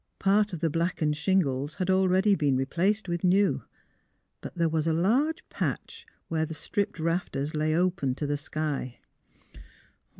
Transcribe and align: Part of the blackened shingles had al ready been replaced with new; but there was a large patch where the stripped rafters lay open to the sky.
Part 0.17 0.51
of 0.51 0.61
the 0.61 0.69
blackened 0.71 1.15
shingles 1.15 1.75
had 1.75 1.87
al 1.91 2.07
ready 2.07 2.33
been 2.33 2.57
replaced 2.57 3.07
with 3.07 3.23
new; 3.23 3.65
but 4.41 4.55
there 4.55 4.67
was 4.67 4.87
a 4.87 4.93
large 4.93 5.47
patch 5.49 6.07
where 6.27 6.43
the 6.43 6.55
stripped 6.55 6.97
rafters 6.99 7.53
lay 7.53 7.75
open 7.75 8.15
to 8.15 8.25
the 8.25 8.35
sky. 8.35 8.97